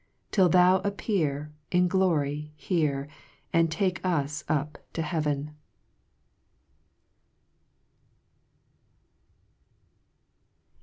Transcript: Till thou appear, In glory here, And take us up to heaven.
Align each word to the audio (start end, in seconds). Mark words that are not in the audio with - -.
Till 0.31 0.49
thou 0.49 0.77
appear, 0.79 1.51
In 1.71 1.87
glory 1.87 2.51
here, 2.55 3.07
And 3.53 3.71
take 3.71 4.03
us 4.03 4.43
up 4.49 4.79
to 4.93 5.03
heaven. 5.03 5.55